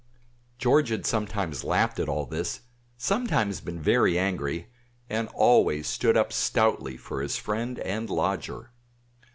[0.57, 2.61] George had sometimes laughed at all this,
[2.97, 4.67] sometimes been very angry,
[5.11, 8.71] and always stood up stoutly for his friend and lodger.